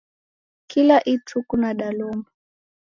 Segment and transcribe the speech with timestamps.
[0.69, 2.29] Kila ituku nadalomba.